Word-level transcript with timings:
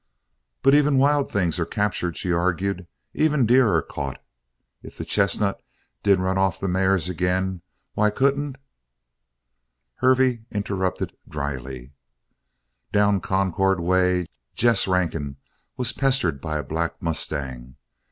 "But 0.63 0.73
even 0.73 0.97
wild 0.97 1.29
things 1.29 1.59
are 1.59 1.63
captured," 1.67 2.17
she 2.17 2.31
argued. 2.33 2.87
"Even 3.13 3.45
deer 3.45 3.71
are 3.71 3.83
caught. 3.83 4.19
If 4.81 4.97
the 4.97 5.05
chestnut 5.05 5.61
did 6.01 6.17
run 6.17 6.39
off 6.39 6.59
the 6.59 6.67
mares 6.67 7.07
again 7.07 7.61
why 7.93 8.09
couldn't" 8.09 8.55
Hervey 10.01 10.41
interrupted 10.49 11.15
dryly: 11.29 11.91
"Down 12.91 13.19
Concord 13.21 13.79
way, 13.79 14.25
Jess 14.55 14.87
Rankin 14.87 15.37
was 15.77 15.93
pestered 15.93 16.41
by 16.41 16.57
a 16.57 16.63
black 16.63 16.99
mustang. 16.99 17.75